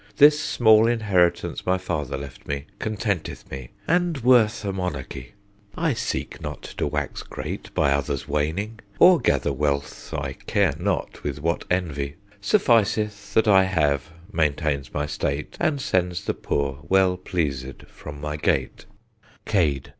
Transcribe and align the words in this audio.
This 0.17 0.39
small 0.39 0.87
inheritance, 0.87 1.63
my 1.63 1.77
father 1.77 2.17
left 2.17 2.47
me, 2.47 2.65
Contenteth 2.79 3.51
me, 3.51 3.69
and 3.87 4.17
worth 4.23 4.65
a 4.65 4.73
monarchy. 4.73 5.33
I 5.77 5.93
seek 5.93 6.41
not 6.41 6.63
to 6.79 6.87
wax 6.87 7.21
great 7.21 7.71
by 7.75 7.91
others' 7.91 8.27
waning; 8.27 8.79
Or 8.97 9.19
gather 9.19 9.53
wealth 9.53 10.11
I 10.11 10.33
care 10.33 10.73
not 10.79 11.21
with 11.21 11.39
what 11.39 11.65
envy: 11.69 12.15
Sufficeth 12.41 13.35
that 13.35 13.47
I 13.47 13.65
have 13.65 14.09
maintains 14.33 14.91
my 14.91 15.05
state, 15.05 15.55
And 15.59 15.79
sends 15.79 16.25
the 16.25 16.33
poor 16.33 16.79
well 16.89 17.15
pleaséd 17.15 17.87
from 17.87 18.19
my 18.19 18.37
gate. 18.37 18.85
_Cade. 19.45 19.85